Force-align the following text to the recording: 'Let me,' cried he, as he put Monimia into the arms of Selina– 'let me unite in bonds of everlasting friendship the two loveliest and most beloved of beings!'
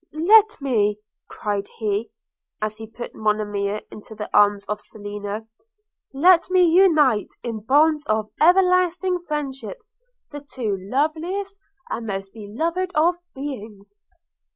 'Let 0.11 0.59
me,' 0.59 0.97
cried 1.29 1.67
he, 1.77 2.09
as 2.59 2.77
he 2.77 2.87
put 2.87 3.13
Monimia 3.13 3.83
into 3.91 4.15
the 4.15 4.35
arms 4.35 4.65
of 4.65 4.81
Selina– 4.81 5.45
'let 6.25 6.49
me 6.49 6.63
unite 6.65 7.35
in 7.43 7.59
bonds 7.59 8.03
of 8.07 8.31
everlasting 8.41 9.19
friendship 9.21 9.79
the 10.31 10.41
two 10.41 10.75
loveliest 10.79 11.55
and 11.91 12.07
most 12.07 12.33
beloved 12.33 12.91
of 12.95 13.17
beings!' 13.35 13.95